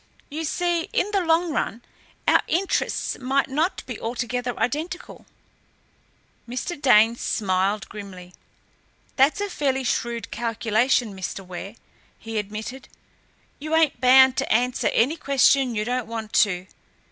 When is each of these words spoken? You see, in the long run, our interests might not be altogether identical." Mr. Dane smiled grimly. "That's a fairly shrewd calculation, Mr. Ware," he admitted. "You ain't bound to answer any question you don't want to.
You 0.31 0.45
see, 0.45 0.89
in 0.93 1.11
the 1.11 1.21
long 1.21 1.51
run, 1.53 1.83
our 2.27 2.41
interests 2.47 3.19
might 3.19 3.49
not 3.51 3.85
be 3.85 3.99
altogether 4.01 4.57
identical." 4.59 5.27
Mr. 6.49 6.81
Dane 6.81 7.15
smiled 7.15 7.87
grimly. 7.87 8.33
"That's 9.15 9.41
a 9.41 9.47
fairly 9.47 9.83
shrewd 9.83 10.31
calculation, 10.31 11.15
Mr. 11.15 11.45
Ware," 11.45 11.75
he 12.17 12.39
admitted. 12.39 12.87
"You 13.59 13.75
ain't 13.75 14.01
bound 14.01 14.37
to 14.37 14.51
answer 14.51 14.87
any 14.87 15.17
question 15.17 15.75
you 15.75 15.85
don't 15.85 16.07
want 16.07 16.33
to. 16.33 16.65